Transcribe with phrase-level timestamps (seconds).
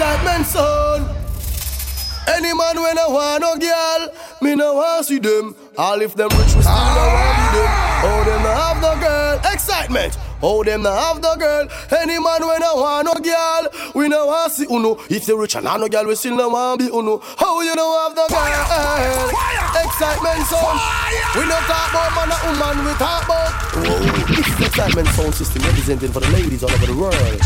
[0.00, 1.02] Excitement son.
[2.26, 4.08] Any man when I want no girl,
[4.40, 5.54] me no want see them.
[5.76, 7.68] All if them rich, we still no want them.
[8.08, 9.52] Oh, them no have no girl.
[9.52, 10.16] Excitement.
[10.40, 11.68] Oh, them no have no girl.
[11.92, 14.96] Any man when I want no girl, we no want see uno.
[15.10, 17.18] If they rich and I no girl, we still no want be uno.
[17.36, 18.40] How you no have no girl?
[18.40, 19.84] Fire.
[19.84, 20.80] Excitement sound.
[21.36, 23.52] We no talk about man and woman, we talk about.
[23.84, 27.42] Oh, this is excitement sound system representing for the ladies all over the world.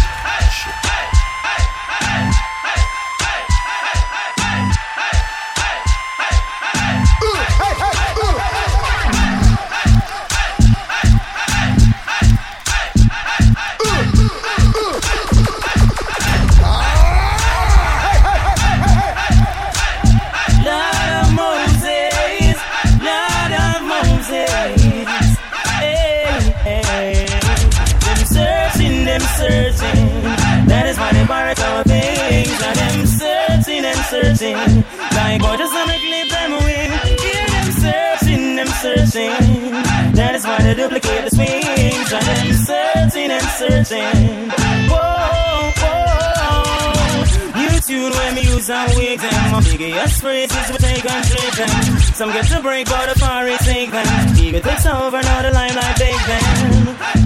[39.14, 39.70] Searching.
[40.18, 42.10] That is why they duplicate the swings.
[42.10, 44.50] And them searching and searching.
[44.90, 47.22] Whoa, whoa.
[47.54, 49.52] New tune when me use and wig them.
[49.52, 51.70] My biggest phrases we take and treat them.
[52.18, 54.06] Some get to break, but the far is take them.
[54.36, 56.42] Ego takes over, now the limelight take them.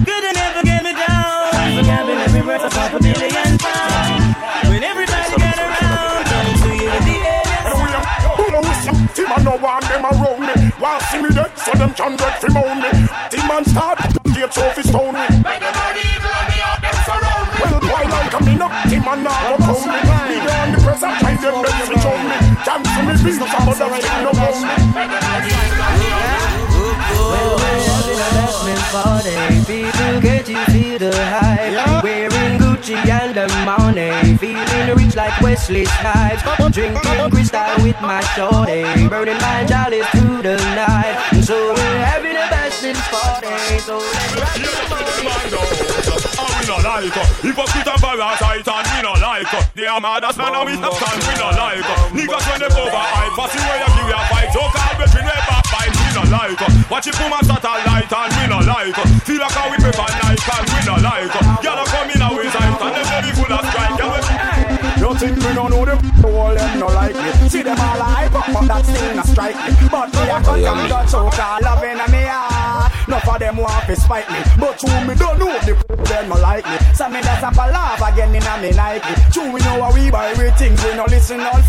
[0.05, 1.49] Good to never get me down.
[1.73, 3.28] Vocabulary worth a couple billion
[11.79, 12.91] them can get fi moan me.
[13.31, 13.97] Team man start
[14.35, 15.25] get trophy stone me.
[15.43, 17.59] Make them all evil and me out them surround me.
[17.63, 19.99] Well, why like a me no team man now go pound me.
[20.29, 22.37] Me down the press and them them switch on me.
[22.67, 24.75] Can't me business and other thing no round me.
[24.91, 26.89] Make them all evil and me out them
[27.31, 29.35] Well, we're having a bashment party.
[29.67, 32.03] People, can't you feel the hype?
[32.03, 32.28] Wearing
[32.89, 34.37] Gucci and the money.
[34.37, 36.41] Feeling rich like Wesley Snipes.
[36.71, 39.07] Drinking crystal with my shorty.
[39.07, 41.41] Burning my jollies through the night.
[41.43, 43.79] So we're having a bashment party.
[43.79, 44.79] So let's the
[46.67, 50.53] no like uh, Hypocrite and parasite and we no like They are mad as man
[50.53, 51.81] and we stand we no like
[52.13, 55.05] Niggas when they over hype Passing where you give you a fight So call me
[55.11, 55.58] bring
[56.29, 58.95] like Watch it boom and satellite and we no like
[59.25, 61.33] Feel like how we pay for night and we no like
[61.65, 64.59] Y'all come in a ways and they say we full of strike yeah, we-
[64.99, 65.97] you think we don't know them?
[66.25, 67.49] All them no like me.
[67.49, 69.87] See them all hype up, but that still not strike me.
[69.89, 72.91] But me oh, a cut and the choke, all loving me heart.
[73.07, 75.73] Enough of them want to spite me, but true me don't know the
[76.03, 76.77] them no like me.
[76.93, 79.15] So me that's a laugh again in a me Nike.
[79.31, 81.61] True we know how we buy we things, we no listen all.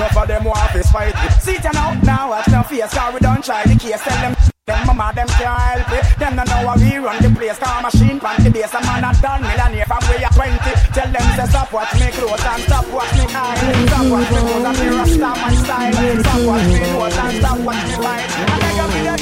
[0.00, 1.28] Enough of them want to spite me.
[1.44, 4.00] See it now, now watch no face, cause we don't try the case.
[4.00, 4.34] Tell them.
[4.64, 6.18] Them mama, them can't help it.
[6.18, 7.58] Them don't know how we run the place.
[7.58, 8.72] Car machine, pan the base.
[8.72, 10.56] A man a done millionaire from way at 20.
[10.96, 13.60] Tell them say stop watch me clothes and stop watch me eye.
[13.92, 15.92] Stop watch me clothes and me rasta man style.
[15.92, 18.24] Stop watch me nose and stop watch me mind.
[18.40, 19.20] I beg you, me that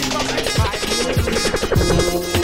[1.78, 2.37] Bring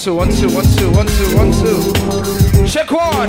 [0.00, 2.66] two, one, two, one, two, one, two, one, two.
[2.66, 3.28] Check one.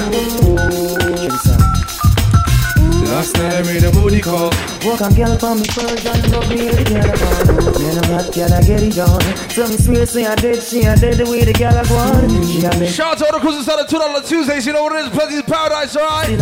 [3.11, 4.51] Last night I made a booty call.
[4.87, 7.75] Walk a girl for me Persian, rub me the girl upon.
[7.75, 9.19] Man, I'm girl, I get it on.
[9.51, 12.31] Some swear say I did, she I did the way the girl I want.
[12.47, 14.65] She a make Shout out to all the cruisers on the two dollar Tuesdays.
[14.65, 15.39] You know what it is?
[15.39, 16.39] Of paradise, alright?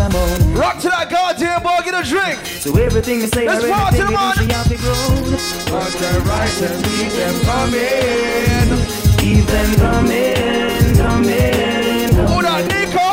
[0.53, 1.81] Rock to that goddamn boy.
[1.83, 2.37] Get a drink.
[2.61, 5.73] So everything me say, Let's party, me to grow.
[5.73, 8.88] Watch them rise and keep them coming.
[9.19, 12.09] Keep them coming, coming.
[12.27, 13.09] Who that, Nico?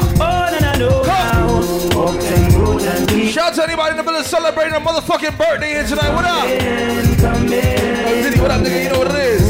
[3.30, 6.14] Shout out to anybody in the middle celebrating a motherfucking birthday here tonight.
[6.14, 6.48] What up?
[6.48, 7.50] them coming.
[7.50, 8.84] Diddy, what up, nigga?
[8.84, 9.44] You know what it is.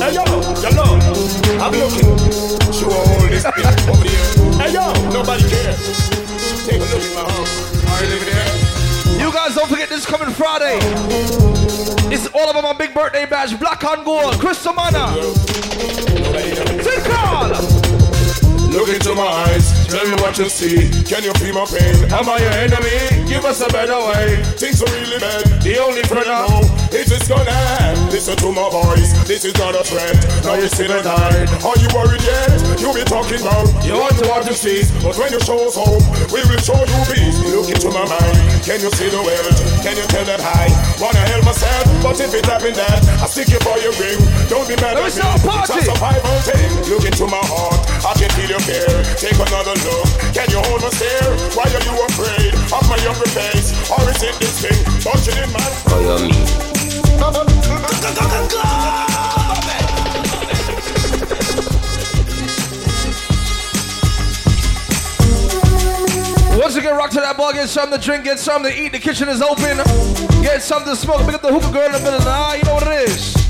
[0.00, 0.24] Hey yo,
[0.74, 0.84] yo,
[1.62, 2.10] I'm looking.
[2.72, 4.24] Show all this thing over here.
[4.58, 5.78] Hey yo, nobody cares.
[6.66, 7.52] Take a look at my house.
[7.88, 8.33] Are you living
[9.34, 10.78] guys don't forget this coming Friday.
[12.14, 15.12] It's all about my big birthday bash, Black on Gold, Chris Mana.
[16.84, 17.48] Take call.
[18.70, 20.88] Look into my eyes, tell me what you see.
[21.02, 22.12] Can you feel my pain?
[22.12, 23.13] Am I your enemy?
[23.26, 24.42] Give us a better way.
[24.56, 25.44] Things are really bad.
[25.64, 26.60] The only friend I know
[26.92, 27.50] is this gonna
[27.82, 27.98] end.
[28.12, 30.14] Listen to my voice, this is not a threat.
[30.44, 31.48] Now you see the hide.
[31.64, 32.52] Are you worried yet?
[32.78, 35.74] You be talking about you want to want the see, but when you show us
[35.74, 37.36] hope, we will show you peace.
[37.50, 38.38] Look into my mind.
[38.62, 39.56] Can you see the world?
[39.82, 40.68] Can you tell that I
[41.00, 41.84] wanna help myself?
[42.04, 44.20] But if it happen that I stick it for your ring,
[44.52, 45.20] don't be mad Let me at me.
[45.20, 45.72] start a party.
[45.80, 46.70] It's a survival thing.
[46.92, 48.94] Look into my heart, I can feel your care.
[49.18, 50.06] Take another look.
[50.36, 51.32] Can you hold my stare?
[51.56, 53.72] Why are you afraid of my angry face?
[53.90, 55.72] Or is it this thing touching in man?
[55.88, 56.44] Oh, you mean?
[66.58, 68.92] Once again, rock to that ball, get something to drink, get something to eat.
[68.92, 69.78] The kitchen is open.
[70.42, 71.24] Get something to smoke.
[71.26, 72.20] Pick up the hookah girl in the middle.
[72.22, 73.43] Ah, you know what it is.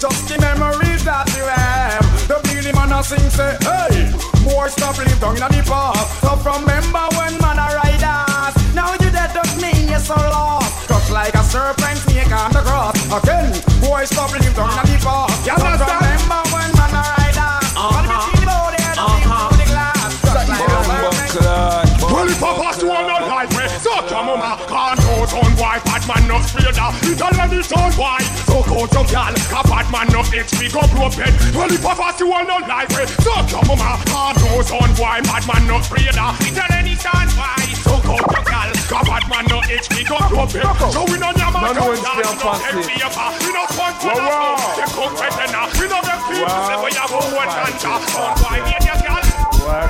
[0.00, 2.00] Just the memories that you have.
[2.26, 4.08] The feeling man a sing say, hey,
[4.42, 6.08] more stuff live down in the past.
[6.24, 8.56] So from remember when man a ride us.
[8.74, 10.88] Now you dead don't mean you're so lost.
[10.88, 12.96] Just like a serpent snake on the cross.
[13.12, 13.52] Again,
[13.84, 15.46] boy stop live down in the past.
[15.46, 16.09] You understand?
[26.10, 26.90] Man no straighter.
[27.06, 28.18] It already told why.
[28.50, 31.30] So go to gal, a bad man no HP go blow pen.
[31.54, 35.20] Well, if I pass you on the highway, so your mama can't go on why
[35.22, 36.18] bad man no straighter.
[36.18, 36.34] Ah.
[36.42, 37.62] It already told why.
[37.86, 40.66] So go to gal, a bad man no HP go blow pen.
[40.90, 42.66] So we no nyama Man, go when's down, the we no fancy?
[42.66, 44.58] head paper, we no fun for the phone.
[44.74, 45.66] They come better ah.
[45.78, 47.92] we no get people say we have one ganja.
[48.18, 49.22] On why me and your gal.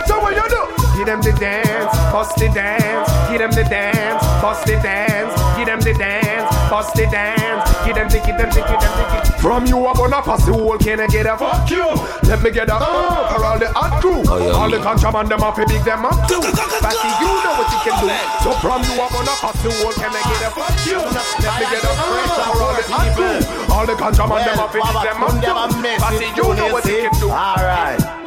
[0.04, 0.62] So what you do?
[1.00, 5.66] Give them the dance, bust the dance, give them the dance, bust the dance, give
[5.66, 9.04] them the dance, bust the dance, give them the, give them the, give them the,
[9.14, 11.86] give From you up on a pass the whole can I get a fuck you?
[12.26, 14.22] Let me get a uh for all the hot crew.
[14.26, 14.82] Oh, yeah, all the me.
[14.82, 16.42] contraband them up a big them up too.
[16.82, 18.10] Fatty, you know what you can do.
[18.42, 20.98] So from you up on a pass the whole can I get a fuck you?
[20.98, 23.38] Let me get a fresh for all the hot crew.
[23.70, 26.00] All the contraband them up a big them up too.
[26.02, 27.30] Fatty, you know what you can do.
[27.30, 28.19] Alright.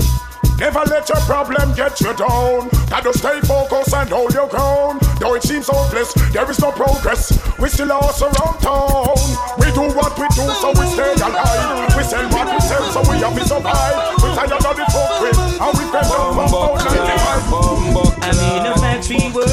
[0.60, 2.70] Never let your problem get you down.
[2.90, 5.02] Gotta stay focused and hold your ground.
[5.20, 7.32] Though it seems hopeless, there is no progress.
[7.60, 9.16] We still are around town.
[9.60, 11.96] We do what we do, so we stay alive.
[11.96, 13.96] We sell what we sell, so we have to survive.
[14.22, 18.14] We tired of the folk with, and we bend down from about 95.
[18.24, 19.53] I'm in a factory working,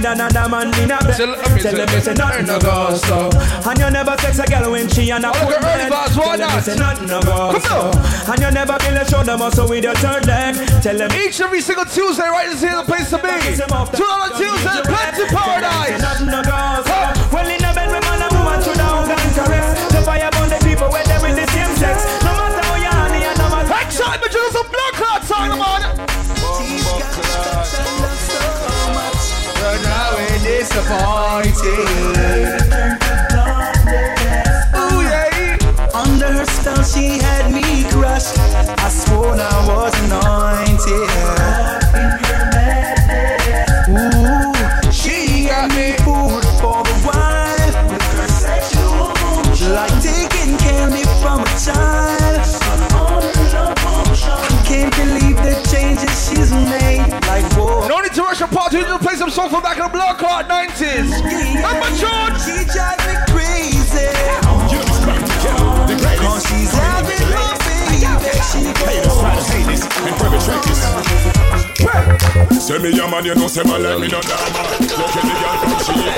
[0.00, 1.16] with another man in a bed.
[1.16, 3.28] Tell- I mean, Tell them tell- it's nothing no go so.
[3.68, 5.90] And you never sex a girl when she and a look full at early bed.
[5.90, 6.68] bars, why Tell them not?
[6.68, 8.32] it's nothing no go Come so.
[8.32, 10.56] And you never build a shoulder muscle with your third leg.
[10.80, 12.48] Tell them Each every single Tuesday, right?
[12.48, 13.28] This is the place to be.
[13.60, 16.00] Two on Tuesday, Plenty Paradise.
[16.00, 16.56] Nothing no go
[16.88, 16.96] so.
[17.32, 19.68] Well in a bed with man and woman to down and caress.
[19.92, 22.00] The fire burn the people where they with the same sex.
[22.24, 25.20] No matter how you honey and no matter Excitement, just some blood clot
[33.84, 34.30] man.
[34.76, 35.58] Ooh, yeah.
[35.94, 37.39] Under her spell, she had
[59.40, 61.08] song from back in the blood clot 90s.
[61.64, 62.36] Number George.
[62.44, 64.12] She drives me crazy.
[66.20, 68.04] Cause she's having my baby.
[68.50, 68.60] She
[72.60, 74.60] Say me a man, you know, say my like me no dama.
[74.80, 75.59] Look at the girl from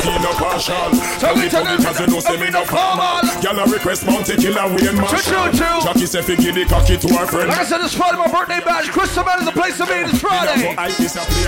[0.03, 0.91] she no partial.
[1.19, 3.25] Tell me, tell me, cause you know, say me no formal.
[3.41, 5.49] Girl a request Bounty Killer Wayne Marshall.
[5.49, 5.81] True, true.
[5.83, 7.49] Jackie say fi give the cocky to her friend.
[7.49, 8.89] Like I said, this Friday, my birthday bash.
[8.91, 10.75] Crystal Man is the place to be this Friday.
[10.77, 10.89] I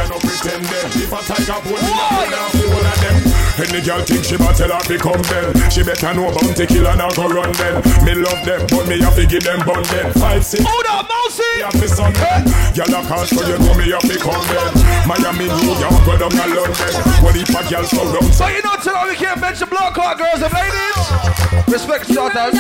[0.09, 0.17] no.
[0.25, 2.29] If a tiger bone, me Why?
[2.31, 3.35] not pull out all of them.
[3.55, 5.47] Any girl think she better her become bell.
[5.71, 7.79] She better know Bounty Killer now go run them.
[8.03, 10.11] Me love them, but me have to give them bun them.
[10.19, 10.65] Five six.
[10.67, 11.47] Hold up, Mousy.
[11.59, 12.43] Me have me son them.
[12.75, 14.71] Girl a call so you know me have to come them.
[15.07, 17.03] Miami, New York, go down to London.
[17.23, 18.14] What if a girl surround?
[18.15, 21.67] So you know tonight we can't mention blood clot girls and ladies.
[21.67, 22.55] Respect You starters.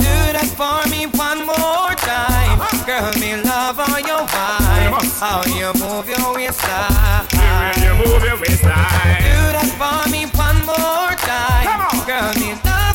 [0.00, 2.60] Do that for me one more time.
[2.60, 2.86] Uh-huh.
[2.88, 7.28] Girl, me love how you whine, how you move your waistline.
[7.36, 9.20] Way you move your waistline.
[9.20, 11.68] Do that for me one more time.
[12.08, 12.93] Girl, me love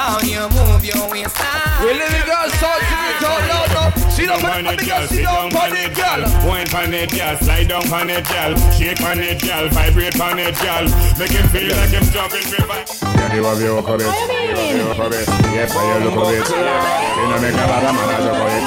[0.00, 1.84] how you whine, how you move your waistline.
[1.84, 3.88] We living girls, talk to me, talk loud now.
[4.10, 5.06] See Sit down down on on the it, girl, girl.
[5.08, 6.20] sit Sit down down on on the it, girl.
[6.20, 6.48] girl.
[6.48, 7.36] Wine on it, girl.
[7.40, 8.52] Slide down on it, girl.
[8.76, 9.64] Shake on it, girl.
[9.70, 10.84] Vibrate on it, girl.
[11.18, 12.80] Make him feel like him jumping river.
[13.20, 14.12] Yeah, you have your cover it.
[14.12, 15.28] You have cover it.
[15.52, 16.48] Yes, I look of it.
[16.48, 18.64] You know, make a lot of man, I look of it.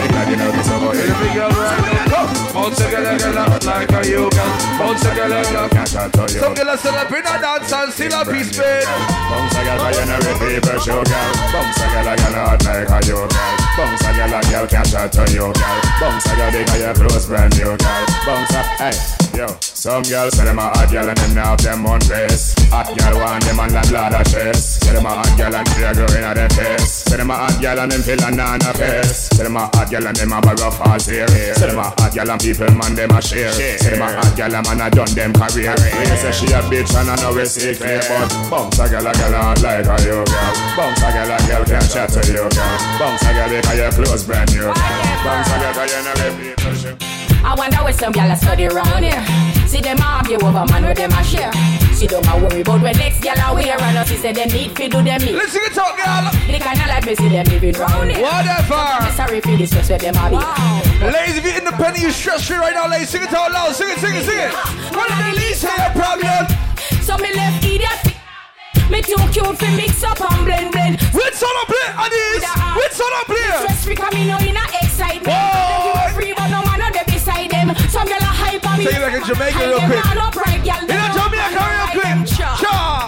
[0.00, 1.08] Make a dinner, this over it.
[1.10, 2.26] Every girl right now.
[2.52, 4.50] Bounce a girl, girl, out like a you can.
[4.78, 5.68] Bounce a girl, girl.
[5.68, 6.28] Cash out to.
[6.28, 8.84] Some girl still up in a dance and still a piece bed.
[8.84, 9.78] Bounce a girl,
[10.10, 11.32] you know, people show girl.
[11.52, 13.56] Bounce a girl, you know, out like a you girl.
[13.76, 15.80] Bounce a girl, a girl, cash out to you girl.
[16.00, 18.06] Bounce a girl, because your clothes brand new girl.
[18.26, 19.19] Bounce a, hey.
[19.34, 22.52] Yo, some girls say them a hot girl and them now them on face.
[22.68, 24.82] Hot girl want them on landlord a chase.
[24.82, 27.08] Say them a hot girl and they go in a their face.
[27.08, 29.30] Say them a hot girl and them feel a nana face.
[29.32, 31.28] Say them a hot girl and them a bag of false hair.
[31.28, 33.52] Say them a hot girl and people man them a share.
[33.52, 35.74] Say them a hot girl and man a done them career.
[35.78, 39.12] They say she a bitch and I know we secret, but bounce a girl a
[39.14, 40.52] girl hot like a you girl.
[40.76, 42.78] Bounce a girl a girl can chat to you girl.
[42.98, 44.68] Bounce a girl because your clothes brand new.
[45.24, 47.19] Bounce a girl 'cause you know people shit.
[47.42, 49.24] I wonder where some gyal a study round here.
[49.66, 51.52] See them argue over man where them a share.
[51.96, 54.76] She don't a worry about when next gyal a wear and she say them need
[54.76, 55.34] fi do them need.
[55.34, 56.28] Listen to talk, girl.
[56.46, 58.22] The kind of life me see them living round here.
[58.22, 58.82] Whatever.
[59.16, 60.36] Sorry for the stress where them a be.
[61.06, 63.08] Ladies, if you're independent, you stress free right now, ladies.
[63.08, 63.72] Sing it out loud.
[63.74, 64.52] Sing it, sing it, sing it.
[64.92, 66.44] What are the least of your problem?
[67.00, 68.10] So me left idiot.
[68.90, 71.00] Me too cute fi mix up and blend blend.
[71.14, 72.42] Which song I play, Adis?
[72.76, 73.48] Which song I play?
[73.64, 75.24] Stress free me no in a excitement.
[75.24, 75.69] Boy.
[77.90, 78.84] Some gyal a hype on me.
[78.86, 80.06] Say it like in Jamaica real quick.
[80.06, 80.82] all up right, gyal.
[80.82, 82.18] You know, Jamaica real quick.
[82.30, 83.04] Sure.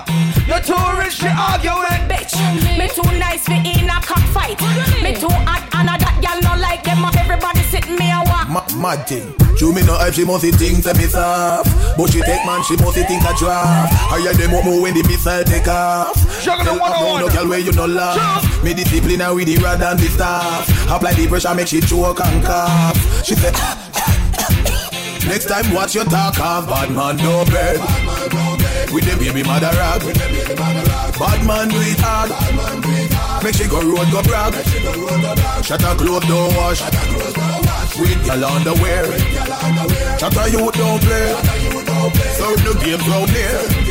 [0.47, 2.03] You're too rich to argue with.
[2.11, 2.35] bitch.
[2.79, 4.61] Me too nice for in a cockfight.
[5.03, 7.17] Me too hot and a that gal no like them up.
[7.17, 8.49] Everybody sit me a walk.
[8.51, 9.33] Ma- mad thing.
[9.57, 11.71] True me no hype, she must think to me soft.
[11.97, 13.93] But she take man, she must think a draft.
[14.11, 16.17] Higher them up more when the missile take off.
[16.43, 17.21] Juggle the Tell her, one-on-one.
[17.21, 18.43] no, no girl where you no laugh.
[18.65, 20.69] Me discipline her with the rod and the staff.
[20.91, 23.25] Apply the pressure, make she choke and cough.
[23.25, 23.55] She said.
[25.27, 27.79] Next time watch your talk off Bad man no bed.
[28.93, 30.03] With the baby mother rag.
[31.19, 32.31] Bad man do it hard
[33.43, 34.55] Make she go road go brag.
[35.65, 36.83] Shut her clothes don't wash.
[37.99, 39.05] With girl underwear
[40.19, 41.35] Shut her youth don't play.
[42.39, 43.82] Serve the games round there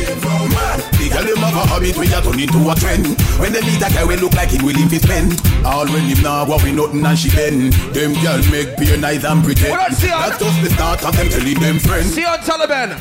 [0.48, 3.06] Man, the girl them have a habit When you turn into a trend
[3.38, 6.22] When they meet a guy we look like him willing to spend All when him
[6.22, 9.80] now what we nothing and she bend Them girl make beer nice and pretend What
[9.80, 13.00] I see on- That's just the start of them telling them friends See on Taliban.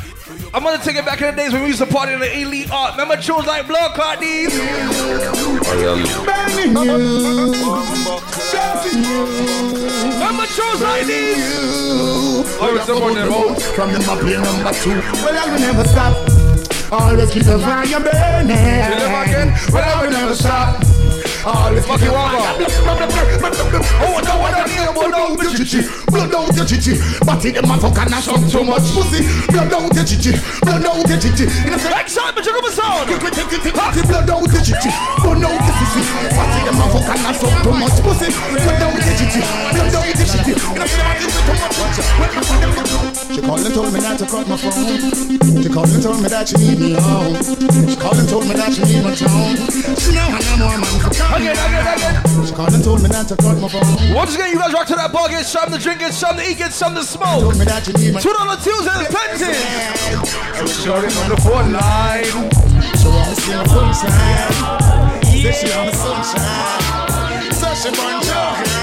[0.53, 2.39] I'm gonna take it back in the days when we used to party in the
[2.39, 2.91] elite art.
[2.97, 4.53] Remember tunes like Blood Clot these?
[9.11, 11.37] Remember tunes like these?
[12.63, 13.61] Oh, it's the one that vote.
[13.75, 14.91] From the play number two.
[15.23, 16.40] Well, I will never stop.
[16.91, 18.51] Always keep the fire burning.
[18.51, 19.55] again?
[19.71, 21.00] Well, I will never stop.
[21.43, 22.17] Always Fuck you, the
[23.97, 25.81] Oh, no, I don't need blood out the chichi.
[26.13, 26.93] Blood out the chichi.
[27.25, 29.25] But in the motherfucker, not some too much pussy.
[29.49, 30.37] Blood out the chichi.
[30.61, 31.49] Blood out the chichi.
[31.65, 33.09] In the Excitement, check up the sound.
[33.09, 34.91] Blood out the chichi.
[35.17, 36.01] Blood out the chichi.
[36.29, 38.29] But in the motherfucker, not some too much pussy.
[38.29, 39.41] Blood out the chichi.
[39.41, 40.53] Blood out the chichi.
[40.53, 40.91] In the
[43.31, 45.31] she called and told me not to cut my phone.
[45.61, 47.35] She called and told me that she need me home.
[47.87, 49.55] She called and told me that she need my tone.
[49.95, 52.45] She know I know more man for Again, again, again.
[52.45, 54.13] She called and told me not to cut my phone.
[54.13, 56.51] Once again, you guys rock to that bar, get something to drink, get something to
[56.51, 57.39] eat, get something to smoke.
[57.39, 59.55] Told me that she need my Two dollar Tuesday, plenty.
[60.67, 62.25] Shorty on the phone line.
[62.99, 65.23] So I'm still full time.
[65.23, 67.51] Say she on the sunshine.
[67.53, 68.80] So she born joking.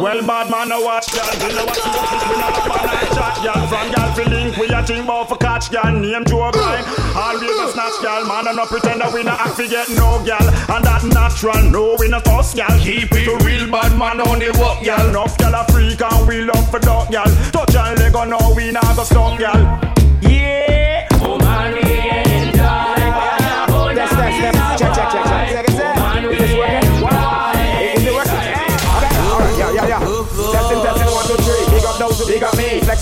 [0.00, 1.28] Well, bad man, no watch y'all.
[1.42, 3.66] We no watch you, we no up all night chat y'all.
[3.68, 5.92] From y'all fi link, we a think bout for catch y'all.
[5.92, 8.24] Name Joe Grind, always a snatch y'all.
[8.24, 10.42] Man, and no pretend that we no act fi get no gal.
[10.72, 12.72] And that natural, no we no fuss gal.
[12.80, 15.08] Keep it real, bad man, on the walk y'all.
[15.08, 17.28] Enough gal a freak and we love for dog gal.
[17.52, 19.60] Touch y'all leg on, no we not go stop gal.
[20.22, 22.01] Yeah, oh man, we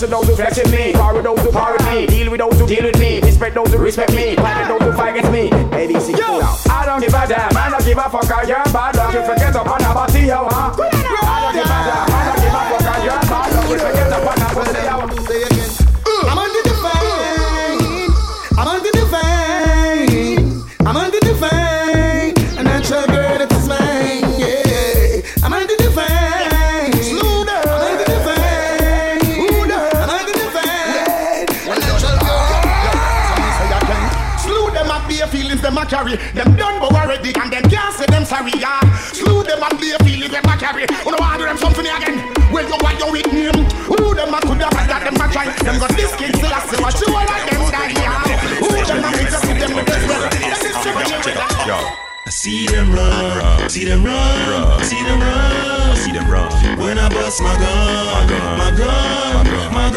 [0.02, 0.08] me.
[0.08, 0.92] Those who flexing me.
[0.92, 2.06] Power those who power me.
[2.06, 3.20] Deal with those who deal with me.
[3.20, 4.36] Respect those who respect me.
[4.36, 5.50] Fight those who fight against me.
[5.50, 6.70] ABC, cool out.
[6.70, 7.56] I don't give a damn.
[7.56, 8.30] I don't give a fuck.
[8.30, 9.14] I am bad luck.
[9.14, 10.80] You forget upon a body, you want.
[10.80, 12.09] I don't give a damn.
[36.10, 36.32] Worry.
[36.32, 38.52] Them done but already and them can't say them sorry.
[38.58, 38.80] Yeah.
[39.12, 40.86] Slew them and play feel it them a carry.
[41.04, 42.32] Who know do them something again?
[42.52, 43.64] Well you want your with name.
[43.86, 45.46] Who them a could have that them a try.
[45.62, 47.94] Them got this kid still a see what you all of them die.
[47.94, 48.22] Yeah.
[48.58, 50.22] Who them a make us see them with this well.
[50.30, 51.68] Them is tricky.
[51.68, 51.78] Yo.
[52.26, 56.78] I see them run, see them run, see them run, see them run.
[56.78, 59.90] When I bust my gun, my gun, my gun, my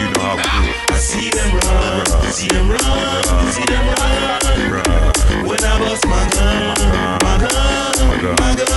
[0.00, 0.48] You know how we do.
[0.88, 5.13] I see them run, see them run, see them run.
[5.74, 8.74] I bust my gun, my gun, my gun.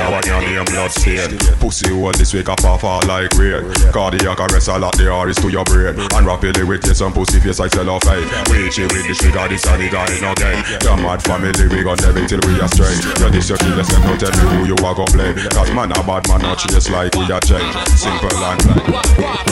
[0.00, 3.60] I want your name blood stain Pussy hole this week up off fall like rain.
[3.92, 6.00] Cardiac arrest a lot the R is to your brain.
[6.16, 9.44] And rapidly with you some pussy face I off fade Reach it with the trigger
[9.52, 12.72] this and the guy no gain The mad family we got them till we are
[12.72, 15.68] straight You this your killers them no tell me who you are gon' play Cause
[15.76, 18.80] man a bad man not chase like we are change Simple and plain.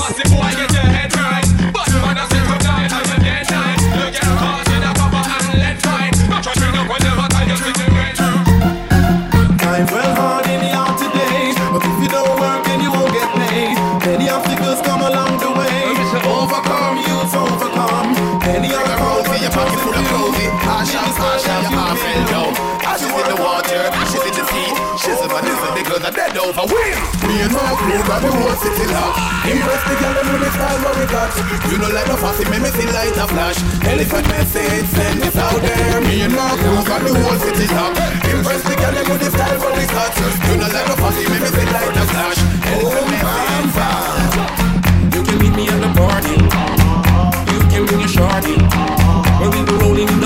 [0.01, 1.45] Massive boy, get your head right.
[1.75, 2.36] Bust man, I
[21.47, 22.53] ashes, ashes, your fell down.
[22.87, 24.71] Ashes in the water, ashes in the sea.
[24.97, 26.65] Shizzle and nizzle, the girls are dead over.
[26.67, 29.19] Me and my crew got the whole city locked.
[29.47, 30.51] Impress the girl them the
[30.97, 31.31] we got.
[31.71, 33.59] You know like no fussy, make see light a flash.
[33.87, 36.01] Elephant message, send this out there.
[36.03, 37.99] Me and my crew got the whole city locked.
[38.27, 40.11] Impress the girl them the style what we got.
[40.51, 42.39] You know like no fussy, make see light a flash.
[42.67, 43.37] Elephant message,
[45.15, 46.37] You can meet me at the party.
[47.53, 48.57] You can bring your shorty.
[49.39, 50.26] When we be rolling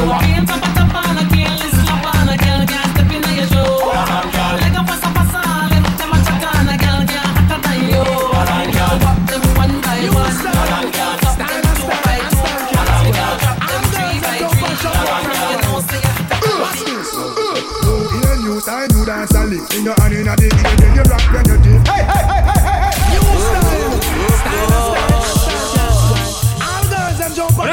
[19.81, 21.81] In your hand in a the ear, you rock, then you dip.
[21.89, 23.17] Hey, hey, hey, hey, hey, hey.
[23.17, 23.97] You style.
[23.97, 24.93] Oh, oh, oh.
[24.93, 25.00] All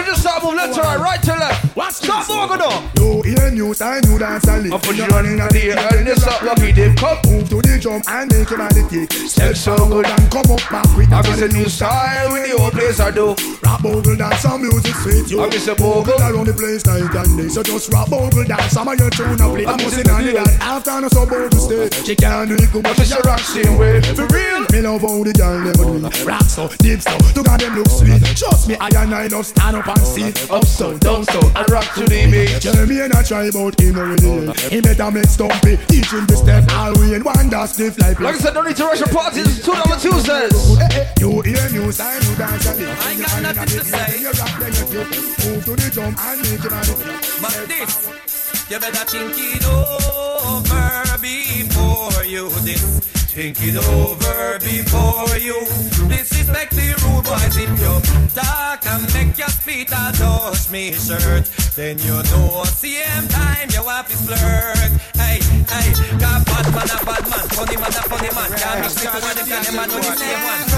[0.08, 1.76] just start move left to right, right to left.
[1.76, 2.36] Watch Stop this.
[2.36, 2.90] moving on.
[2.96, 4.72] You hear news, I do dance a lick.
[4.72, 6.96] I put you on in the ear and this up what we did.
[6.96, 7.18] Come.
[7.28, 9.12] Move to the drum and make your body tick.
[9.12, 12.56] Step so good and come up back with I miss a new style with the
[12.56, 13.36] old place I do.
[13.62, 15.42] Rap bogle dance, some music sweet you.
[15.42, 16.16] I miss a bogle.
[16.16, 17.48] around the place night and day.
[17.48, 19.66] So just rap bogle dance, some of your tune up play.
[19.66, 20.56] I'm missing on the dance.
[20.60, 21.86] After no so bold to stay.
[22.04, 24.00] She can't do it good, but Miss a rock same way.
[24.16, 26.24] For real, me love how the girl them do it.
[26.24, 28.24] Rock so, deep so, to God them look sweet.
[28.34, 30.30] Trust me, I and I don't stand up and see.
[30.52, 32.60] Up so, down so, and rock to the beat.
[32.60, 34.52] Jeremy and I try about him already.
[34.68, 38.20] He better make stumpy, teach him to step all way and one that stiff like
[38.20, 39.64] Like I said, don't need to rush your parties.
[39.64, 40.78] Two number Tuesdays.
[40.78, 42.98] Hey, hey, you hear news, I do dance and live.
[43.00, 44.20] I got nothing to say.
[44.20, 45.08] You rock, then you dip.
[45.44, 46.94] Move to the drum and make your body.
[47.40, 47.92] But this,
[48.70, 53.27] you better think it over before you this.
[53.28, 55.60] Think it over before you
[56.08, 57.94] disrespect the rude boys if you
[58.34, 61.44] talk and make your spit a touch me shirt.
[61.76, 64.90] Then you know same time you have to flirt.
[65.14, 65.38] Hey,
[65.70, 68.50] hey, got bad man a bad man, funny man a funny man.
[68.58, 70.77] Can't mix me one, them can't man do the same one.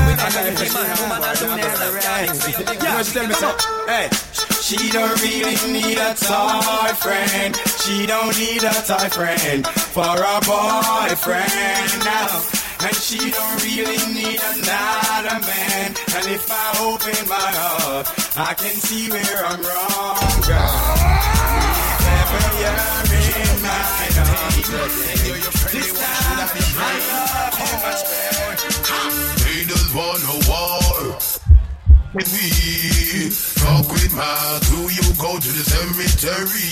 [3.40, 3.56] So.
[3.86, 4.08] Hey,
[4.60, 7.56] she don't really need a toy friend.
[7.80, 12.42] She don't need a toy friend for a boyfriend now.
[12.82, 15.96] And she don't really need another man.
[16.14, 18.06] And if I open my heart,
[18.36, 21.20] I can see where I'm wrong, girl.
[21.96, 22.76] If ever you're
[23.40, 24.20] in my life,
[25.72, 28.29] this time I love you much more.
[29.90, 31.18] Want no war
[32.14, 33.26] with me.
[33.58, 36.70] Talk with my crew, you go to the cemetery.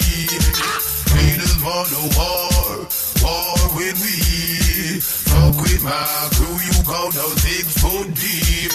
[1.18, 2.86] Haters want no war,
[3.18, 5.00] war with me.
[5.34, 8.70] Talk with my crew, you go down six foot deep.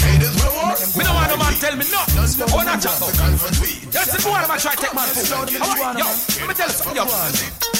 [0.00, 0.72] Haters want war.
[0.96, 2.48] Me no want no man tell me nothing.
[2.48, 3.68] Oh, not just The we.
[3.92, 5.60] Yes, if you want to take man food.
[5.60, 6.06] Alright, Yo,
[6.40, 6.96] let me tell you something.
[6.96, 7.77] Yo.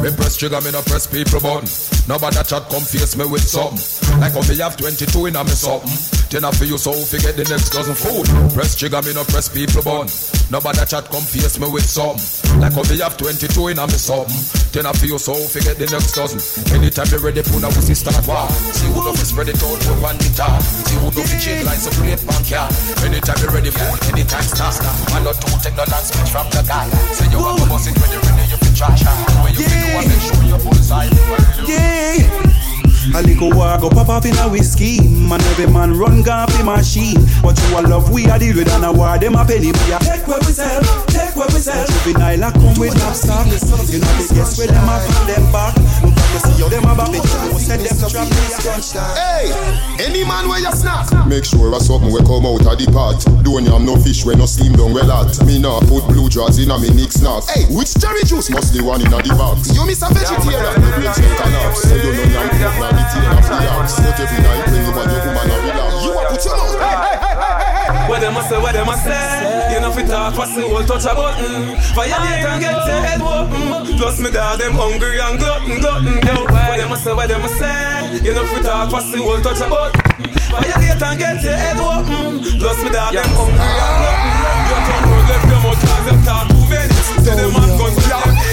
[0.00, 1.68] Me press trigger, me no press people button.
[2.08, 3.76] Nobody chat come face me with something.
[4.16, 5.92] Like how me have 22 in a me something.
[6.32, 8.24] Then after you so fi get the next dozen food.
[8.54, 10.08] Press trigger, me no press people button.
[10.48, 12.24] Nobody chat come face me with something.
[12.64, 14.40] Like how me have 22 in a me something.
[14.72, 16.40] Then I feel so forget the next dozen.
[16.72, 18.48] Anytime you're ready, pull a pussy start war.
[18.72, 20.56] See who love is spread it out to one guitar.
[20.86, 22.72] See who love it change like some great bank yeah.
[23.04, 24.80] Anytime you're ready, fool, anytime start.
[25.12, 26.88] Man not two take no long speech from the guy.
[27.12, 29.44] Say you want to bust it when you're ready, you can trash.
[29.44, 30.60] When you feel you make sure you're.
[31.68, 32.79] Yeah.
[33.00, 35.00] A little war go pop off in a whiskey.
[35.00, 37.16] Man every man run gone the machine.
[37.40, 39.72] But you a love we a deal with and a war them a penny.
[39.72, 41.80] We a take where we sell, take where we sell.
[42.04, 43.48] Juvenile a come with knapsack
[43.88, 45.72] You know the guess where them a from them back.
[46.04, 48.28] Look at you see how them a back You set them trap
[49.16, 49.48] Hey,
[50.04, 51.08] any man where you snap?
[51.24, 53.24] Make sure a something we come out of the pot.
[53.40, 55.32] Don't yam no fish when no steam down well hot.
[55.48, 58.52] Me nah put blue jaws in a me Nick snack Hey, which cherry juice?
[58.52, 59.72] Must the one in a the box.
[59.72, 60.84] You miss a vegetarian.
[60.84, 64.66] The brains can collapse So you know yam it in a relax Not every night
[64.70, 68.42] when you want your woman a relax You a put your mouth What them a
[68.48, 71.76] say, what them a say You know fi talk, what's the whole touch a button
[71.94, 76.34] Violate and get your head open Plus me dog them hungry and glutton, glutton Yo,
[76.46, 79.40] what them a say, what them a say You know fi talk, what's the whole
[79.40, 80.00] touch a button
[80.50, 84.30] Violate and get your head open Plus me dog them hungry and glutton
[84.66, 84.76] You
[85.06, 88.50] road left them out cause them talk too many Say them have guns, got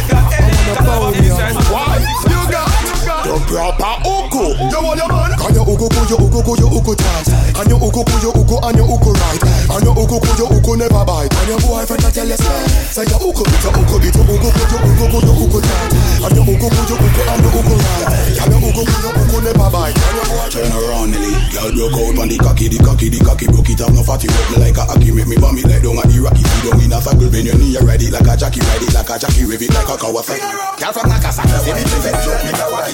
[1.14, 1.98] be sense Why?
[2.30, 2.87] You got
[3.24, 5.32] the proper uku You want your man?
[5.38, 8.32] Can you uku ku, you uku ku, you uku tight Can you uku ku, you
[8.34, 9.42] uku and you uku right
[9.74, 12.62] And you uku ku, you uku never bite And your boyfriend a tell you say
[12.94, 15.60] Say you uku bit, you uku bit, you uku ku, you uku ku, you uku
[15.62, 15.92] tight
[16.28, 18.47] And you uku ku, you uku and you uku right
[18.78, 21.34] You uku ku, you uku never boyfriend Turn around, Nelly.
[21.50, 23.50] Girl, broke out on the cocky, the cocky, the cocky.
[23.50, 24.30] Broke it off, no fatty.
[24.30, 25.10] Me like a hockey.
[25.10, 26.46] Make me vomit like down at the Rocky.
[26.46, 28.62] Feed on in a circle, bend your knee, you ride it like a jockey.
[28.62, 29.50] Ride it like a jockey.
[29.50, 30.46] Rev it like a Kawasaki.
[30.78, 31.58] Girl from Nagasaki.
[31.58, 32.94] Say me present joke, me it a wacky.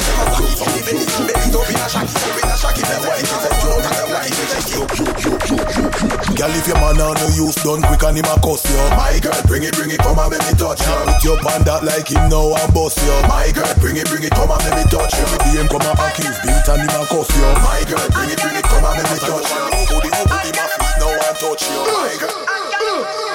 [0.56, 2.16] From the Venice, bend it up in a shacky.
[2.16, 3.84] Up in a shacky, then what it is a joke.
[3.84, 5.83] And the white is a joke, joke, joke, joke.
[6.34, 9.22] Girl, if your man on no use done quick and him a cuss you My
[9.22, 10.98] girl, bring it, bring it, come and let me touch you.
[11.06, 14.26] Put your pan that like him now and bust you My girl, bring it, bring
[14.26, 15.26] it, come and let me touch you.
[15.46, 18.42] Day him come and accuse beat and him a cuss you My girl, bring it,
[18.42, 19.62] bring it, come and let me touch you.
[19.94, 23.33] Who the who the my feet now and touch you My girl.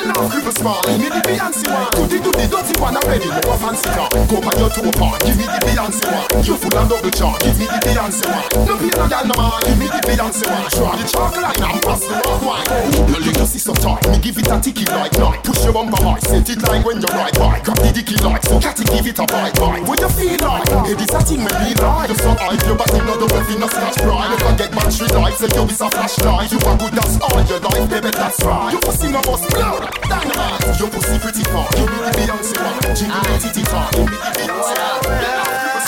[0.00, 2.08] You love cripple small, me the Beyonce one.
[2.08, 2.96] Do the dirty one.
[2.96, 6.24] Already, no a fancy car Go by your toe part, give me the Beyonce one.
[6.40, 8.48] You full and double char, give me the Beyonce one.
[8.64, 10.72] No pain no girl no man, give me the Beyonce one.
[10.72, 12.64] Try the chocolate and pass the white wine
[13.12, 15.44] Your little sister tight, me give it a ticky like night.
[15.44, 18.40] Push your bumper high, set it like when you ride by Grab the dicky like,
[18.48, 19.84] so catty give it a bite bite.
[19.84, 20.64] What you feel like?
[20.88, 23.60] Hey, this a thing me be like You so high, your body no double in
[23.60, 26.76] a scratch pride If I get battery light, say you is a flashlight You are
[26.80, 28.72] good, that's all your life, baby, that's right.
[28.72, 29.44] You pussy no bust
[29.90, 33.90] blood, dynamite Your pussy pretty far, give me the Beyonce one Jingle the titty tar,
[33.92, 35.80] give me the Beyonce one give me the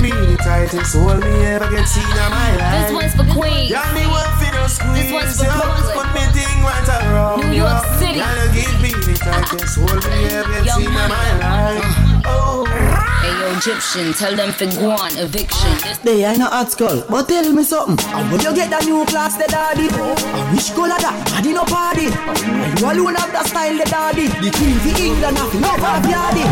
[0.00, 2.88] me me in my life.
[2.88, 3.70] This one's for Queens.
[3.70, 4.94] Yeah, me want for no squeeze.
[4.94, 5.44] This one's for.
[5.50, 6.32] Brooklyn.
[6.34, 7.56] Me right around New.
[7.56, 8.18] York City.
[8.18, 11.84] Don't give me the tightest hold me ever get seen in my life.
[12.26, 12.79] Oh.
[13.20, 15.76] Hey yo, Egyptian, tell them for go on eviction.
[16.02, 17.98] They ain't no hot skull, but tell me something.
[18.06, 19.88] How would you get that new class, the daddy?
[19.92, 22.08] I wish color that, daddy no party.
[22.08, 24.26] And you alone have that style, the daddy.
[24.40, 26.44] The queen for England, have no half yardy.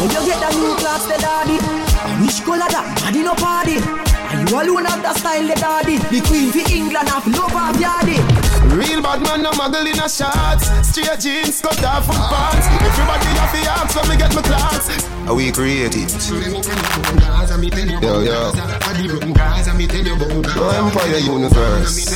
[0.00, 1.60] Would you get that new class, the daddy?
[1.60, 4.05] I wish color that, daddy no party.
[4.32, 5.98] And you alone have that style, the daddy.
[5.98, 8.18] The queen for England, have no half yardy.
[8.74, 10.66] Real bad man, no muggle in a shots.
[10.86, 12.66] Straight jeans, cut off foot pants.
[12.82, 14.88] Everybody have the axe when me get my clocks.
[15.28, 16.10] Are we creative?
[18.02, 18.52] Yo, yo.
[20.56, 22.06] No Empire Universe.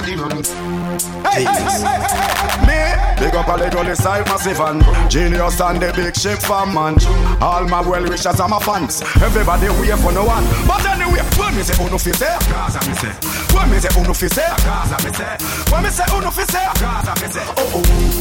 [0.00, 2.80] Hey, hey, hey, hey, hey, Me,
[3.20, 6.96] big up a little the side massive and genius and the big ship fan man.
[7.42, 9.02] All my well wishers are my fans.
[9.22, 10.44] Everybody wait for no one.
[10.66, 13.12] But anyway, when me say uno fi Gaza me say.
[13.54, 15.36] When me Gaza me say.
[15.70, 17.42] When me Gaza me.
[17.56, 18.20] Oh oh.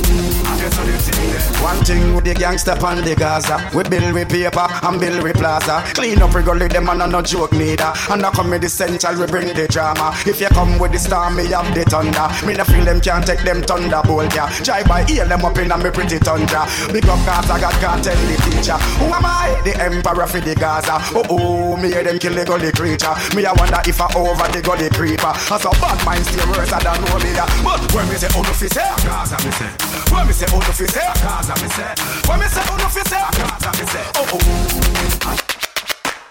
[1.89, 3.58] Thing with the gangster pan the Gaza.
[3.73, 5.82] We build with paper and build with plaza.
[5.95, 7.91] Clean up regularly them and no joke neither.
[8.12, 10.13] And I come with the central we bring the drama.
[10.28, 12.30] If you come with the storm, me have the thunder.
[12.45, 14.49] Me no feel them can't take them thunderbolt yeah.
[14.62, 16.67] Try by heal them up in a me pretty tundra.
[16.93, 18.78] Big up I got tell the teacher.
[19.02, 19.60] Who am I?
[19.63, 20.99] The emperor for the Gaza.
[21.15, 23.11] Oh oh, me hear them kill the gully creature.
[23.35, 25.33] Me I wonder if I over the gully creeper.
[25.51, 27.43] As a bad mind still worse I don't know me yeah.
[27.59, 29.67] But when me say oh, no fi say Gaza me say.
[30.07, 31.91] When me say no fi say Gaza me say.
[32.23, 34.05] When me say oh no fi say Gaza me oh, say.
[34.15, 34.39] Oh oh.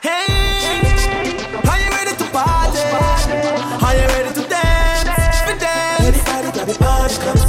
[0.00, 0.24] Hey,
[1.68, 2.80] are you ready to party?
[3.84, 5.04] Are you ready to dance?
[5.44, 6.00] For dance.
[6.00, 7.47] Everybody got the party comes, the party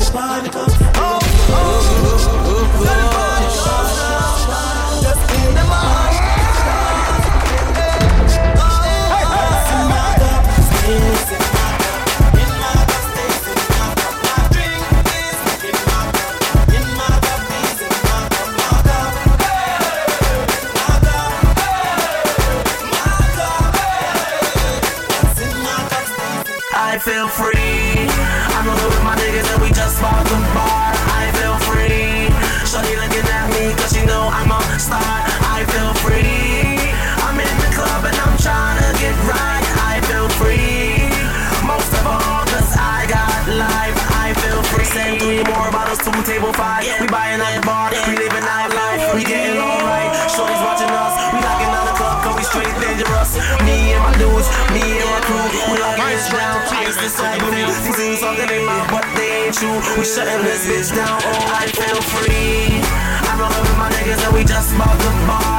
[60.00, 61.20] We shutting this bitch down.
[61.22, 62.80] Oh, I feel free.
[63.28, 65.59] I'm rolling with my niggas and we just bought the bar.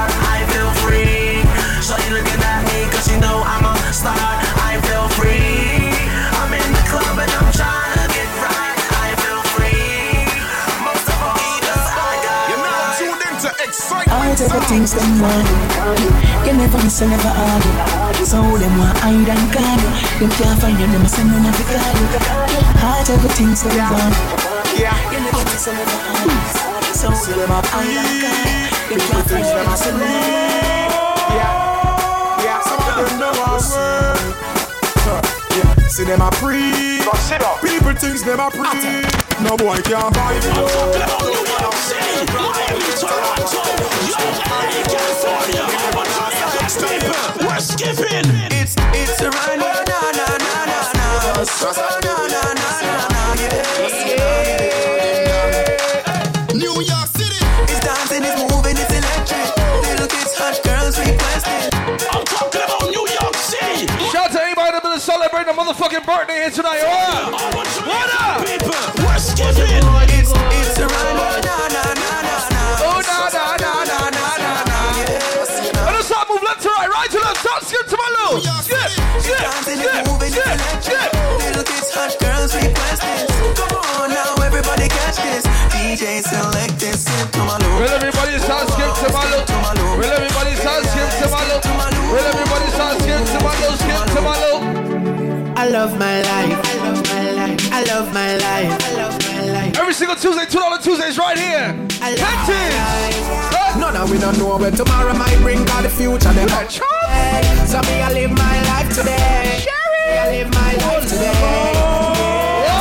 [14.30, 14.30] Excitement.
[14.30, 15.48] I take the things them want
[16.46, 19.90] You never miss, you never argue So them want hide and guard you
[20.20, 21.96] Them can't find you, them say none of the guard
[22.78, 24.14] I take the things them want
[24.78, 24.94] Yeah.
[25.10, 26.38] You never miss, you never argue
[26.94, 28.46] So them want hide and guard
[28.90, 32.44] you Them can't find you, them say none of the Yeah.
[32.44, 32.60] Yeah.
[32.62, 34.18] Some of them know our word.
[35.50, 35.86] Yeah.
[35.88, 37.02] See them a pre.
[37.62, 39.02] People thinks them a pre.
[39.42, 41.49] No boy can't buy me.
[65.00, 66.82] Celebrating a motherfucking birthday here tonight.
[66.82, 67.32] What?
[67.86, 68.59] What up?
[87.80, 89.96] Will everybody start skip to my low?
[89.96, 91.60] Will everybody start skip to my low?
[92.12, 93.74] Will everybody start skip to my low?
[93.80, 95.54] Skip to my low.
[95.56, 99.44] I love my life I love my life I love my life I love my
[99.52, 101.74] life Every single Tuesday, two dollar Tuesdays, right here.
[102.02, 103.16] I love my Panties.
[103.48, 106.32] life No, no, we don't know where tomorrow might bring God the future.
[106.32, 107.66] Them Yeah, chop.
[107.66, 109.64] So me, I live my life today.
[110.20, 111.72] I live my life today.
[111.76, 112.12] Oh.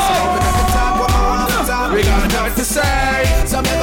[0.07, 1.93] So we got to talk what I want.
[1.93, 3.38] We got nothing to say.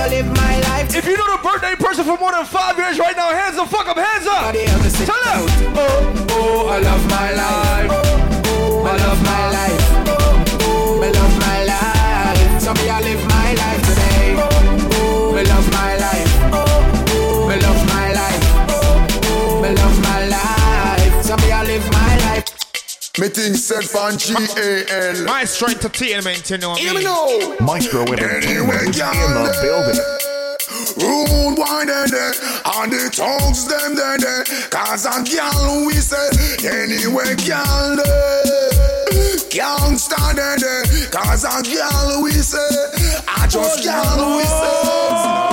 [0.06, 2.44] So me, I live my life If you know the birthday person for more than
[2.44, 4.54] five years right now, hands the fuck up, hands up.
[4.54, 5.74] Tell them.
[5.76, 7.90] Oh, oh, I love my life.
[7.90, 9.55] Oh, oh, I love my life.
[23.18, 25.24] Me think said fan G-A-L.
[25.24, 26.98] Maestro Entertainment, you know what I Hear mean?
[27.00, 27.64] me now.
[27.64, 30.00] Maestro Entertainment in the building.
[31.00, 32.32] Rude wine and there,
[32.76, 34.42] and the tongues them there, there.
[34.42, 36.28] Uh, Cause a gal we say,
[36.68, 39.40] anyway gal there.
[39.48, 40.84] Can't stand there, there.
[41.10, 42.58] Cause a gal we say,
[43.28, 45.45] I just gal we say.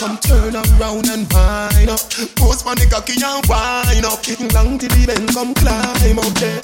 [0.00, 2.00] Come turn around and wind up.
[2.32, 4.22] Post my nigga key and wind up.
[4.22, 6.56] Getting down to the bend, come climb up there.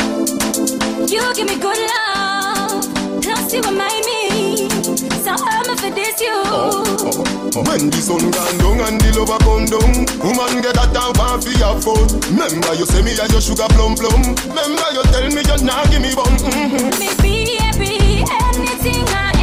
[1.05, 2.81] You give me good love,
[3.21, 4.73] plus you remind me.
[5.21, 6.33] So I'm for this you.
[7.61, 11.37] When the sun gone down and the lover come down, woman get that down for
[11.61, 12.09] have fun.
[12.33, 14.33] Remember you say me a your sugar plum plum.
[14.49, 16.25] Remember you tell me you nah give me bum.
[16.41, 16.89] Mm-hmm.
[16.97, 19.36] Me be happy, anything or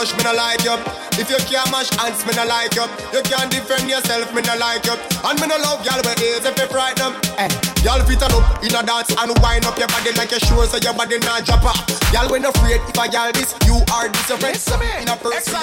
[0.00, 0.76] if you me no like you.
[1.20, 2.88] If you can't mash hands, me no like you.
[3.12, 4.96] You can't defend yourself, me no like you.
[5.20, 7.12] And me no love y'all, but is if you frighten them.
[7.36, 8.32] Hey, eh, y'all fit up
[8.64, 11.44] in a dance and wind up your body like your shoes, so your body not
[11.44, 11.84] drop off.
[12.16, 14.56] Y'all when afraid if I y'all this, you are this your friend.
[15.04, 15.60] In a person,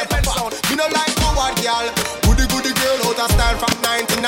[0.70, 1.90] you no like forward, y'all.
[2.30, 4.22] Goody goody girl out of style from 99.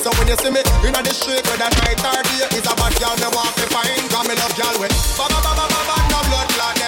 [0.00, 2.72] So when you see me in the street with a night or day, it's a
[2.80, 4.08] bad y'all me want to find.
[4.08, 4.94] Got me love y'all with.
[5.20, 6.79] Ba ba ba ba ba ba no blood clot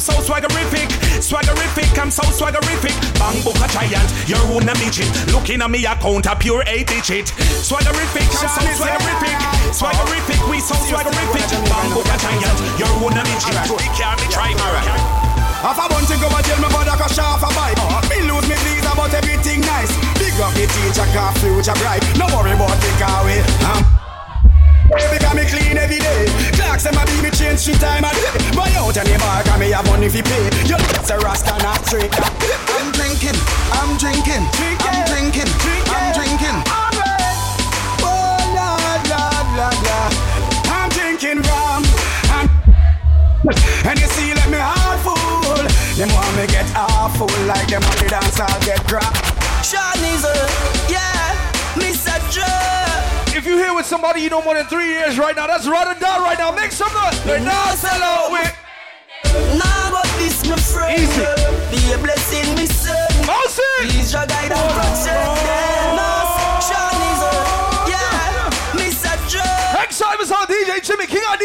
[0.00, 0.88] I'm so swaggerific.
[1.20, 2.96] Swaggerific, I'm so swaggerific.
[3.20, 5.12] Bang book a giant, you're one a midget.
[5.28, 7.28] Looking at me I count a pure eight digit.
[7.60, 9.36] Swaggerific, I'm so swaggerific.
[9.76, 11.44] Swaggerific, we so swaggerific.
[11.68, 13.60] Bang book a giant, you're one a midget.
[13.76, 14.56] We can't be trying.
[14.56, 17.76] Half a bunch go a jail, me brother crash off a bike.
[18.08, 19.92] Me lose me visa, but everything nice.
[20.16, 22.00] Big up the teacher, car future bright.
[22.16, 23.99] No worry about the car way.
[24.90, 26.26] Baby, got me clean every day.
[26.58, 28.34] Clocks and my be me change three time a day.
[28.58, 30.50] Buy out any bar, got me have money fi pay.
[30.66, 32.10] You it's a rasta not straight.
[32.74, 33.38] I'm drinking,
[33.70, 34.42] I'm drinking,
[34.82, 35.46] I'm drinking,
[35.86, 36.58] I'm drinking.
[38.02, 40.12] Oh Lord, Lord, Lord, Lord.
[40.66, 41.86] I'm drinking rum.
[42.34, 42.50] I'm
[43.86, 45.70] and you see, let me heart full.
[45.94, 49.14] Them want me get awful like them on the dance, I'll get crap.
[49.62, 50.34] Shawnee's a,
[50.90, 51.38] yeah,
[51.78, 52.18] Mr.
[52.34, 52.79] Joe.
[53.40, 55.88] If you're here with somebody you know more than three years right now, that's right
[55.88, 56.52] or down right now.
[56.52, 57.24] Make some noise.
[57.24, 58.52] They're not out with.
[59.56, 61.00] Nah, but this my friend.
[61.00, 61.24] Easy.
[61.72, 62.92] Be a blessing, me son.
[63.24, 63.48] I'll.
[63.80, 65.96] Please, your guide and protect them.
[65.96, 66.12] No,
[66.68, 67.32] Shawnee's a,
[67.88, 69.16] yeah, Mr.
[69.32, 69.72] Joe.
[69.72, 71.39] Next time is on DJ Jimmy King ID's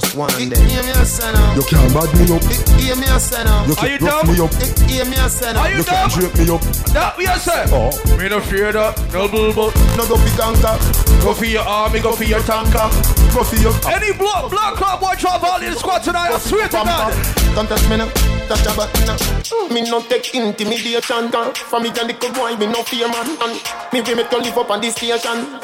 [0.00, 0.60] Just one day.
[0.68, 2.42] Hear me a son You can't bad me up.
[2.80, 3.18] Hear me a
[3.66, 4.52] You can't rough me up.
[4.88, 5.28] Hear me a
[5.70, 6.20] you You can't dumb?
[6.20, 6.62] drape me up.
[6.92, 7.64] That yes, sir.
[7.72, 7.90] Oh.
[8.16, 8.96] Me no fear that.
[9.12, 10.76] No bull but No go fi conquer.
[11.22, 12.88] Go for your army, go for your tanker.
[13.34, 16.30] Go for your Any block, block club, boy, try volley the squad tonight.
[16.30, 17.12] I swear to God.
[17.54, 18.08] Don't touch me now,
[18.48, 19.68] touch a button now.
[19.74, 21.52] Me no take intimidation, girl.
[21.52, 23.26] For me, girl, little boy, me no fear, man.
[23.42, 23.60] And
[23.92, 25.58] me we make to live up on this station.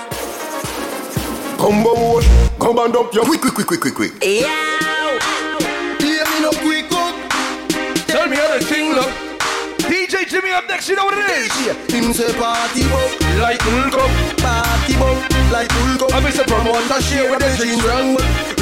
[1.63, 2.23] Come on,
[2.63, 4.13] come and up your quick, quick, quick, quick, quick, quick.
[4.23, 5.19] Yeah.
[5.99, 7.15] Hear me no quick up.
[8.07, 9.11] Tell me how the thing look.
[9.91, 11.51] DJ Jimmy up next, you know what it is?
[11.91, 13.11] Him say party bump,
[13.43, 14.07] Like Ulco.
[14.39, 15.19] party bump,
[15.51, 16.07] like Ulco.
[16.15, 16.47] I'm Mr.
[16.47, 18.15] Promoter, share with the jeans wrong.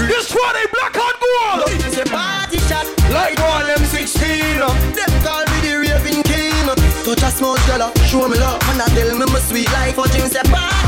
[0.09, 1.69] This Friday, black and gold.
[1.69, 4.65] Him say party shot, Like one them 16.
[4.65, 4.73] Uh.
[4.97, 6.57] them call me the raving king.
[7.05, 9.95] Touch a small dollar, show me love, and I tell me my sweet life.
[9.95, 10.80] For Jim say party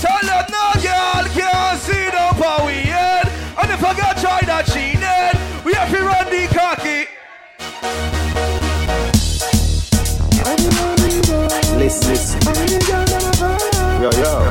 [0.00, 3.26] Tell them no girl can't see no power we head.
[3.60, 7.06] And if I got try that she dead, we have to run the cocky.
[11.78, 12.40] Listen, listen.
[14.02, 14.48] Yo, yo.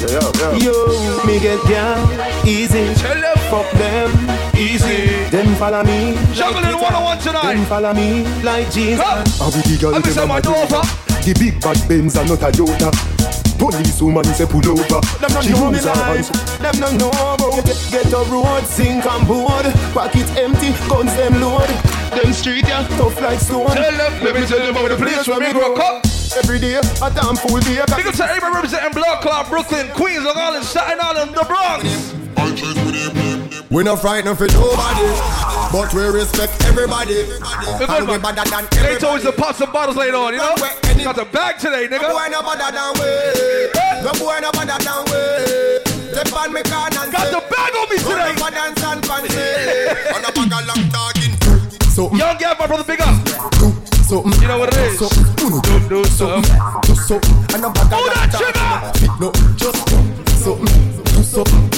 [0.00, 0.56] Yo, yo, yo.
[0.58, 2.94] Yo, me get down easy.
[2.94, 4.10] Tell them Fuck them
[4.56, 5.28] easy.
[5.28, 6.16] Them follow me.
[6.32, 6.76] Juggling Peter.
[6.78, 7.54] 101 tonight.
[7.54, 9.04] Them follow me like Jesus.
[9.04, 9.24] Come.
[9.42, 10.42] I'll be the girl I'm with Mr.
[10.42, 11.11] the Manova.
[11.22, 12.90] The big bad Benz are not a Toyota.
[13.58, 14.82] Police woman say pull over.
[15.22, 16.26] Them don't She know me use her life.
[16.26, 16.58] hands.
[16.58, 19.66] Them don't know about get, get a road, sink and board.
[19.94, 21.70] Pocket empty, guns them load.
[22.10, 23.70] Them street yeah, tough like stone.
[23.70, 26.02] Tell them, let me tell you about the place where me grow up.
[26.42, 27.78] Every day, a damn full day.
[27.94, 32.12] Big up to everybody representing Blood Club, Brooklyn, Queens, Long Island, Staten Island, the Bronx.
[33.72, 35.00] We not frightened for nobody,
[35.72, 37.24] but we respect everybody.
[37.80, 38.20] Good And we man.
[38.20, 40.54] better than They told us the pots and bottles later on, you know?
[41.00, 42.04] Got the bag today, nigga.
[42.04, 43.08] No boy no better than we.
[44.04, 45.24] No boy no better than we.
[46.12, 48.36] Step on me can and Got the bag on me today.
[48.36, 49.40] No dance and fancy.
[50.12, 51.32] On a long talking.
[51.96, 52.18] So mm.
[52.18, 53.16] Young Gav, my brother, big up.
[54.04, 54.36] So mm.
[54.42, 54.98] You know what it is?
[54.98, 55.64] So mm.
[55.64, 56.42] do do so
[56.84, 57.16] do so.
[57.56, 59.16] And a bag of Oh, that.
[59.18, 59.80] No, just
[60.44, 61.72] so do so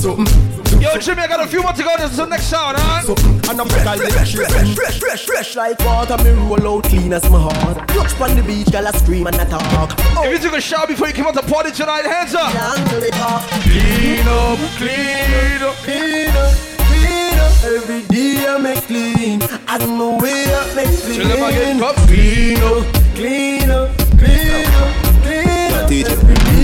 [0.00, 0.69] so.
[0.80, 1.94] Yo, Jimmy, I got a few more to go.
[1.98, 3.04] This is the next sound, alright?
[3.04, 3.12] So
[3.50, 4.74] and a bag of electricity.
[4.74, 7.86] Fresh, fresh, fresh like water, me roll out clean as my heart.
[7.88, 9.92] Touch on the beach, girl, I scream and I talk.
[10.24, 12.54] If you took a shower before you came out to party tonight, hands up.
[12.78, 13.42] Until they talk.
[13.60, 15.74] Clean up, clean up.
[15.84, 16.54] Clean up,
[16.88, 17.52] clean up.
[17.62, 19.42] Every day I make clean.
[19.68, 21.20] As my way up make clean.
[21.20, 21.96] Tell them again, come.
[22.08, 24.92] Clean up, clean up, clean up,
[25.24, 25.88] clean up.
[25.90, 26.12] Teach it.
[26.12, 26.59] Every day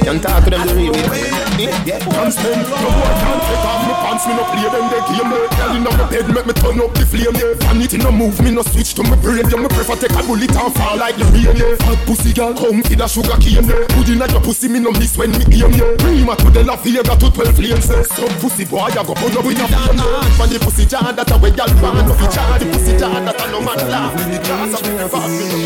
[0.00, 0.20] I make clean.
[0.20, 1.28] Can talk to them the real way.
[1.60, 2.64] Eh, yeah, can't spend.
[2.64, 4.24] No boy can't take off my pants.
[4.26, 5.28] Me no play them they game.
[5.28, 7.34] Me girl inna my bed make me turn up the flame.
[7.36, 8.40] Yeah, vanity no move.
[8.40, 9.44] Me no switch to my brain.
[9.50, 11.52] Yeah, me prefer take a bullet and fall like the rain.
[11.56, 13.66] Yeah, hot pussy girl come feed a sugar cane.
[13.68, 15.72] Yeah, good inna your pussy me no miss when me aim.
[15.76, 17.88] Yeah, prima to the la Vega to 12 lanes.
[17.90, 20.00] Yeah, some pussy boy I go put up in a vein.
[20.00, 22.08] Yeah, the pussy jar that a way girl want.
[22.08, 24.16] No fi jar the pussy jar that a no man laugh.
[24.16, 25.56] The jars of me fast me no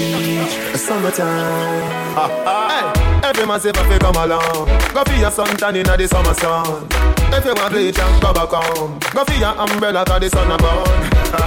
[0.73, 2.03] be Summertime.
[2.45, 6.87] Hey, every man say you come along, go for your suntan inna the summer sun.
[7.33, 10.53] If you want bleach and go back home, go for your umbrella 'cause the sun
[10.53, 10.85] a burn.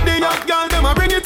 [0.05, 1.25] The young girl them a bring it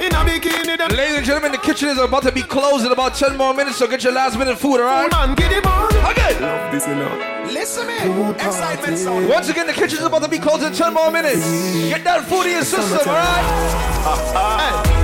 [0.00, 0.76] in a bikini.
[0.76, 3.54] Them Ladies and gentlemen, the kitchen is about to be closed in about 10 more
[3.54, 5.10] minutes, so get your last minute food, alright?
[5.12, 5.95] man get it on.
[6.10, 6.42] Again.
[6.42, 7.10] Love this you know.
[7.46, 7.98] Listen me,
[8.38, 9.28] Xsytment sound.
[9.28, 11.44] Once again, the kitchen is about to be closed in 10 more minutes.
[11.88, 13.46] Get that food in your system, alright?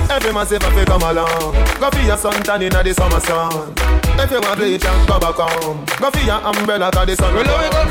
[0.09, 3.19] Hey, every man say if you come along, go for your suntan inna the summer
[3.21, 3.73] sun.
[4.19, 7.31] If you want bleach and go back home, go for your umbrella 'cause the sun
[7.31, 7.87] a burn.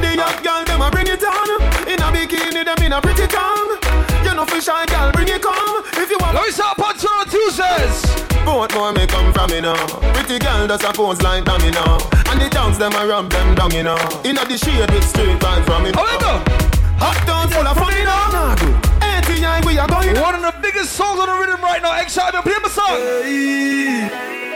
[0.00, 1.50] The young girl them a bring it on
[1.86, 3.78] in a bikini, them in a pretty tongue.
[4.24, 6.34] You know fi shy girl, bring it come if you want.
[6.34, 8.25] Let me start punch on Tuesdays.
[8.46, 9.74] Both more may come from me now.
[10.14, 11.98] Pretty girl does a pose like dummy now.
[12.30, 13.98] And the tongues them a rub them down you know.
[14.24, 15.90] Inna the shade with straight vibes from me.
[15.92, 16.38] How we go?
[17.02, 18.86] Hot down full of fun you know.
[19.18, 20.14] 89 we are going.
[20.20, 21.92] One of the biggest songs on the rhythm right now.
[22.00, 22.96] Xsytment, play my song.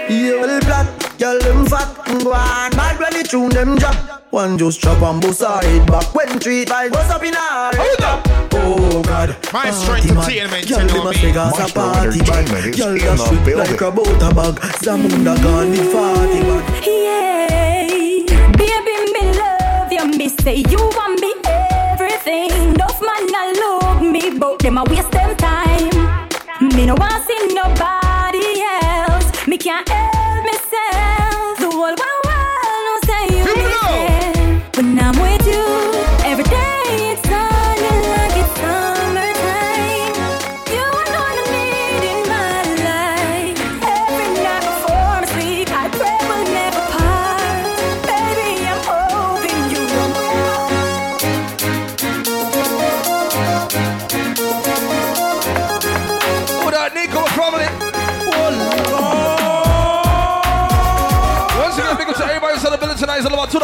[0.08, 0.86] You will black,
[1.20, 1.94] girl them fat,
[2.24, 3.94] go on Bad when the tune them drop
[4.32, 7.70] One just chop and bust her head back When three vibes bust up in her
[7.76, 10.18] head back Oh God My strength man.
[10.18, 11.16] entertainment, Girl you them know a me.
[11.18, 13.70] say gas a party Entertainment man is Girl in that the sweet building.
[13.70, 20.18] like a butter bag Zamunda gone the party man Yeah, baby, me love you.
[20.18, 22.50] Me say you want me everything.
[22.74, 25.90] Enough man a love me, but them a waste them time.
[26.74, 29.46] Me no want see nobody else.
[29.46, 29.88] Me can't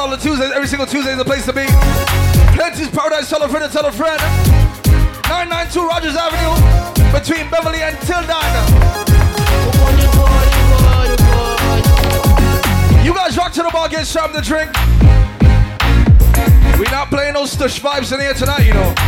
[0.07, 0.53] $2 Tuesdays.
[0.53, 1.67] Every single Tuesday is a place to be.
[2.55, 3.29] Plenty's Paradise.
[3.29, 4.21] Tell a friend and tell a friend.
[5.27, 6.55] 992 Rogers Avenue
[7.11, 8.27] between Beverly and Tilden.
[13.05, 14.71] You guys rock to the bar, get something to drink.
[16.79, 19.06] We're not playing those stush vibes in here tonight, you know.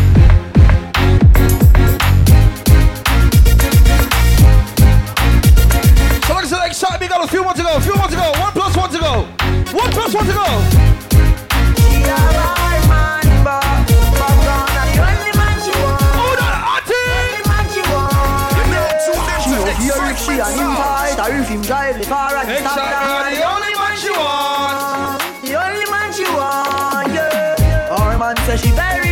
[28.34, 29.07] Man say she very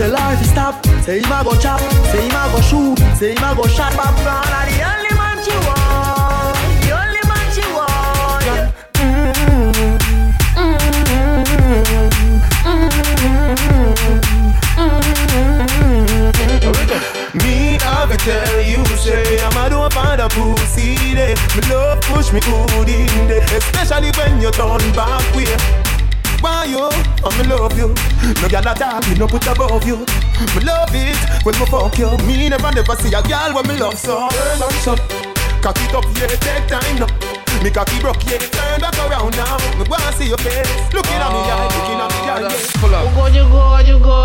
[0.00, 0.86] Tell her to stop.
[1.04, 1.78] Say him a go chop.
[2.08, 2.98] Say him a go shoot.
[3.18, 3.92] Say him a go shot.
[3.92, 6.56] Popcorn are the only man she want.
[6.80, 8.46] The only man she want.
[17.34, 21.36] Me, I go tell you, say I'm a don't find a pussy there.
[21.54, 25.89] Me love push me good in there, especially when you turn back way
[26.42, 26.88] want you,
[27.24, 27.88] oh me love you.
[28.40, 30.04] No girl at all, me no put above you.
[30.56, 32.10] Me love it when me fuck you.
[32.26, 34.28] Me never never see a girl when me love so.
[34.28, 35.00] Turn on shut,
[35.62, 37.12] cock it up, yeah, take time up.
[37.62, 39.56] Me cocky broke, yeah, turn back around now.
[39.76, 42.80] Me wanna see your face, looking oh, at me, yeah, looking at me, yeah.
[42.80, 43.04] Pull up.
[43.04, 44.18] Oh God, you God, you go?